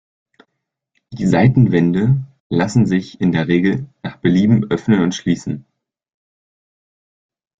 [1.11, 5.63] Die Seitenwände lassen sich in der Regel nach Belieben öffnen und schließen.